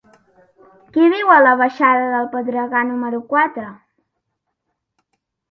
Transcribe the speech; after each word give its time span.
Qui 0.95 1.03
viu 1.13 1.29
a 1.33 1.35
la 1.47 1.51
baixada 1.59 2.07
del 2.13 2.25
Pedregar 2.33 2.83
número 2.89 3.21
quatre? 3.35 3.69